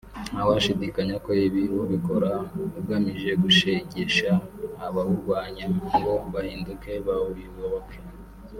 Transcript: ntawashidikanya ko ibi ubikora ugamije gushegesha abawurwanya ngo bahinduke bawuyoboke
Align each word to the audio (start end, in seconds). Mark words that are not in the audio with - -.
ntawashidikanya 0.33 1.15
ko 1.25 1.31
ibi 1.45 1.63
ubikora 1.83 2.31
ugamije 2.79 3.29
gushegesha 3.43 4.31
abawurwanya 4.87 5.65
ngo 5.95 6.13
bahinduke 6.33 6.91
bawuyoboke 7.07 7.97